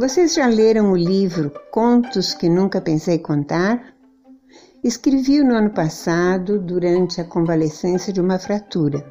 Vocês 0.00 0.32
já 0.32 0.46
leram 0.46 0.92
o 0.92 0.96
livro 0.96 1.52
Contos 1.70 2.32
que 2.32 2.48
Nunca 2.48 2.80
Pensei 2.80 3.18
Contar? 3.18 3.92
Escrevi-o 4.82 5.44
no 5.44 5.54
ano 5.54 5.68
passado, 5.68 6.58
durante 6.58 7.20
a 7.20 7.24
convalescência 7.24 8.10
de 8.10 8.18
uma 8.18 8.38
fratura. 8.38 9.04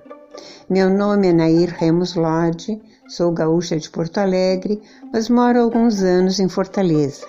Meu 0.67 0.89
nome 0.89 1.27
é 1.27 1.31
Nair 1.31 1.75
Remos 1.77 2.15
Lodge, 2.15 2.81
sou 3.07 3.31
gaúcha 3.31 3.77
de 3.77 3.87
Porto 3.87 4.17
Alegre, 4.17 4.81
mas 5.13 5.29
moro 5.29 5.59
há 5.59 5.61
alguns 5.61 6.01
anos 6.01 6.39
em 6.39 6.49
Fortaleza. 6.49 7.27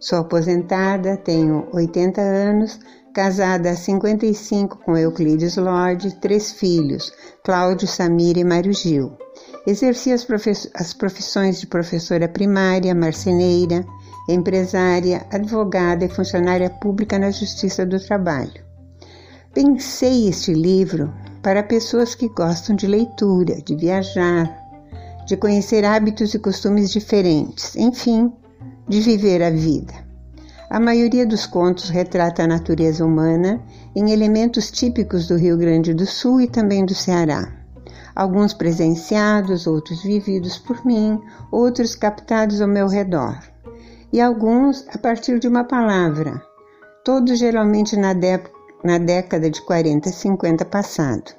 Sou 0.00 0.18
aposentada, 0.18 1.16
tenho 1.16 1.68
80 1.72 2.20
anos, 2.20 2.80
casada 3.14 3.70
há 3.70 3.76
55 3.76 4.78
com 4.78 4.96
Euclides 4.96 5.56
Lodge, 5.56 6.16
três 6.16 6.50
filhos, 6.50 7.12
Cláudio, 7.44 7.86
Samira 7.86 8.40
e 8.40 8.44
Mário 8.44 8.72
Gil. 8.72 9.16
Exerci 9.66 10.12
as, 10.12 10.24
as 10.74 10.92
profissões 10.92 11.58
de 11.58 11.66
professora 11.66 12.28
primária, 12.28 12.94
marceneira, 12.94 13.84
empresária, 14.28 15.26
advogada 15.28 16.04
e 16.04 16.08
funcionária 16.08 16.70
pública 16.70 17.18
na 17.18 17.32
Justiça 17.32 17.84
do 17.84 17.98
Trabalho. 17.98 18.64
Pensei 19.52 20.28
este 20.28 20.54
livro 20.54 21.12
para 21.42 21.64
pessoas 21.64 22.14
que 22.14 22.28
gostam 22.28 22.76
de 22.76 22.86
leitura, 22.86 23.60
de 23.60 23.74
viajar, 23.74 24.56
de 25.26 25.36
conhecer 25.36 25.84
hábitos 25.84 26.32
e 26.32 26.38
costumes 26.38 26.92
diferentes, 26.92 27.74
enfim, 27.74 28.32
de 28.88 29.00
viver 29.00 29.42
a 29.42 29.50
vida. 29.50 29.94
A 30.70 30.78
maioria 30.78 31.26
dos 31.26 31.44
contos 31.44 31.88
retrata 31.88 32.44
a 32.44 32.46
natureza 32.46 33.04
humana 33.04 33.60
em 33.96 34.12
elementos 34.12 34.70
típicos 34.70 35.26
do 35.26 35.36
Rio 35.36 35.56
Grande 35.56 35.92
do 35.92 36.06
Sul 36.06 36.40
e 36.40 36.46
também 36.46 36.84
do 36.84 36.94
Ceará 36.94 37.65
alguns 38.16 38.54
presenciados, 38.54 39.66
outros 39.66 40.02
vividos 40.02 40.56
por 40.56 40.84
mim, 40.86 41.20
outros 41.52 41.94
captados 41.94 42.62
ao 42.62 42.66
meu 42.66 42.88
redor, 42.88 43.38
e 44.10 44.22
alguns 44.22 44.86
a 44.88 44.96
partir 44.96 45.38
de 45.38 45.46
uma 45.46 45.64
palavra, 45.64 46.42
todos 47.04 47.38
geralmente 47.38 47.94
na, 47.94 48.14
na 48.82 48.96
década 48.96 49.50
de 49.50 49.60
40 49.60 50.08
e 50.08 50.12
50 50.12 50.64
passado. 50.64 51.34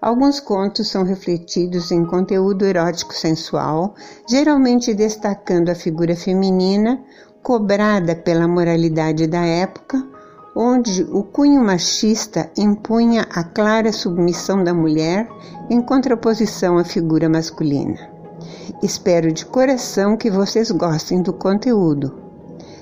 Alguns 0.00 0.38
contos 0.38 0.88
são 0.88 1.02
refletidos 1.02 1.90
em 1.90 2.04
conteúdo 2.04 2.64
erótico 2.64 3.14
sensual, 3.14 3.94
geralmente 4.28 4.94
destacando 4.94 5.70
a 5.70 5.74
figura 5.74 6.14
feminina 6.14 7.02
cobrada 7.42 8.14
pela 8.14 8.46
moralidade 8.46 9.26
da 9.26 9.44
época 9.44 10.13
onde 10.54 11.02
o 11.10 11.24
cunho 11.24 11.64
machista 11.64 12.48
impunha 12.56 13.26
a 13.30 13.42
clara 13.42 13.92
submissão 13.92 14.62
da 14.62 14.72
mulher 14.72 15.28
em 15.68 15.82
contraposição 15.82 16.78
à 16.78 16.84
figura 16.84 17.28
masculina. 17.28 17.98
Espero 18.82 19.32
de 19.32 19.46
coração 19.46 20.16
que 20.16 20.30
vocês 20.30 20.70
gostem 20.70 21.20
do 21.22 21.32
conteúdo. 21.32 22.22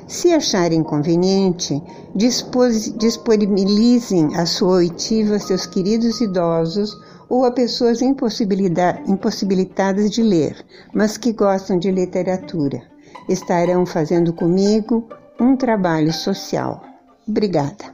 Se 0.06 0.34
acharem 0.34 0.82
conveniente, 0.82 1.82
disponibilizem 2.14 4.36
a 4.36 4.44
sua 4.44 4.76
oitiva 4.76 5.36
a 5.36 5.40
seus 5.40 5.64
queridos 5.64 6.20
idosos 6.20 6.94
ou 7.28 7.44
a 7.46 7.50
pessoas 7.50 8.02
impossibilitadas 8.02 10.10
de 10.10 10.22
ler, 10.22 10.62
mas 10.92 11.16
que 11.16 11.32
gostam 11.32 11.78
de 11.78 11.90
literatura. 11.90 12.82
Estarão 13.26 13.86
fazendo 13.86 14.34
comigo 14.34 15.08
um 15.40 15.56
trabalho 15.56 16.12
social. 16.12 16.91
Obrigada. 17.26 17.91